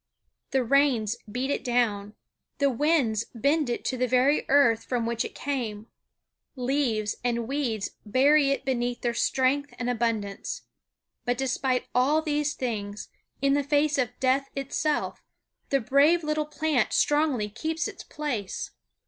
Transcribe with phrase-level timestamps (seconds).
[0.49, 2.15] The rains beat it down;
[2.57, 5.85] the winds bend it to the very earth from which it came;
[6.55, 10.63] leaves and weeds bury it beneath their strength and abundance,
[11.23, 13.09] but despite all these things,
[13.43, 15.21] in the face of death itself,
[15.69, 18.71] the brave little plant strongly keeps its place.